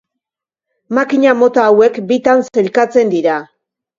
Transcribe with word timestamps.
Makina 0.97 1.33
mota 1.41 1.67
hauek 1.71 2.01
bitan 2.13 2.43
sailkatzen 2.49 3.15
dira. 3.17 3.39